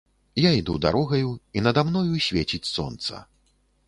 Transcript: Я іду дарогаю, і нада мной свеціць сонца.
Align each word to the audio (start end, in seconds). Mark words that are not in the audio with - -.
Я 0.35 0.51
іду 0.59 0.77
дарогаю, 0.85 1.27
і 1.57 1.61
нада 1.67 1.83
мной 1.89 2.09
свеціць 2.29 2.71
сонца. 2.71 3.21